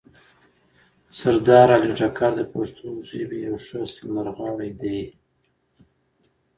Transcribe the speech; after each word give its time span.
سردار 1.17 1.67
علي 1.75 1.91
ټکر 1.99 2.31
د 2.37 2.41
پښتو 2.53 2.87
ژبې 3.09 3.37
یو 3.47 3.55
ښه 3.65 3.79
سندرغاړی 3.95 4.71
ده 4.81 4.97